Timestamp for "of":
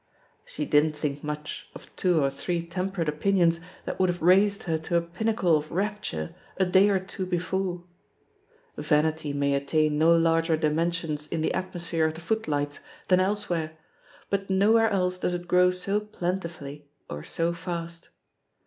1.75-1.95, 5.55-5.69, 7.59-7.61, 12.07-12.15